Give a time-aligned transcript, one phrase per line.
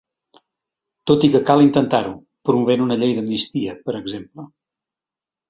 [1.11, 2.15] Tot i que cal intentar-ho,
[2.51, 4.49] promovent una llei d’amnistia, per exemple.